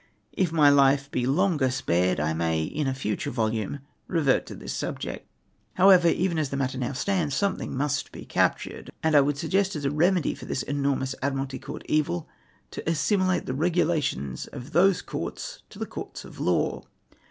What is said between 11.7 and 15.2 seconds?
evil to assimilate the regulations of those